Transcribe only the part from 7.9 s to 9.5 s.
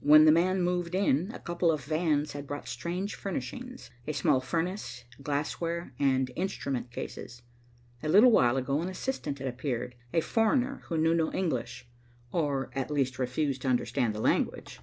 A little while ago an assistant had